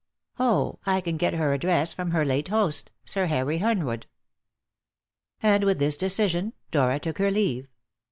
[0.39, 4.07] "Oh, I can get her address from her late host, Sir Harry Hernwood."
[5.43, 7.67] And with this decision Dora took her leave.